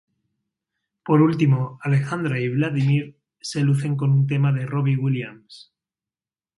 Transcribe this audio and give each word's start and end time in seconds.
Por 1.05 1.21
último 1.21 1.77
Alejandra 1.83 2.39
y 2.39 2.49
Vladimir 2.49 3.19
se 3.39 3.59
lucen 3.61 3.95
con 3.95 4.09
un 4.09 4.25
tema 4.25 4.51
de 4.51 4.65
Robbie 4.65 4.97
Williams. 4.97 5.75